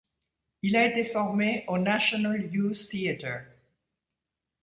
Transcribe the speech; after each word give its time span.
Il 0.63 0.75
a 0.77 0.87
été 0.87 1.05
formé 1.05 1.63
au 1.67 1.77
National 1.77 2.51
Youth 2.51 2.87
Theatre. 2.89 3.45